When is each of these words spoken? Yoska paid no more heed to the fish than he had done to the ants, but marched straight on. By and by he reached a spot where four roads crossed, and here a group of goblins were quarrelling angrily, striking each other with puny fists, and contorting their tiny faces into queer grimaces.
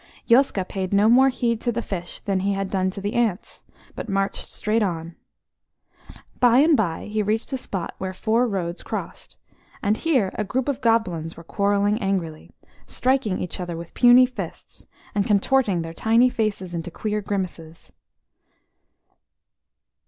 Yoska 0.27 0.67
paid 0.67 0.93
no 0.93 1.07
more 1.07 1.29
heed 1.29 1.61
to 1.61 1.71
the 1.71 1.83
fish 1.83 2.21
than 2.21 2.39
he 2.39 2.53
had 2.53 2.71
done 2.71 2.89
to 2.89 2.99
the 2.99 3.13
ants, 3.13 3.63
but 3.93 4.09
marched 4.09 4.49
straight 4.49 4.81
on. 4.81 5.15
By 6.39 6.57
and 6.57 6.75
by 6.75 7.05
he 7.05 7.21
reached 7.21 7.53
a 7.53 7.55
spot 7.59 7.93
where 7.99 8.11
four 8.11 8.47
roads 8.47 8.81
crossed, 8.81 9.37
and 9.83 9.95
here 9.97 10.31
a 10.33 10.43
group 10.43 10.67
of 10.67 10.81
goblins 10.81 11.37
were 11.37 11.43
quarrelling 11.43 12.01
angrily, 12.01 12.49
striking 12.87 13.39
each 13.39 13.59
other 13.59 13.77
with 13.77 13.93
puny 13.93 14.25
fists, 14.25 14.87
and 15.13 15.27
contorting 15.27 15.83
their 15.83 15.93
tiny 15.93 16.31
faces 16.31 16.73
into 16.73 16.89
queer 16.89 17.21
grimaces. 17.21 17.93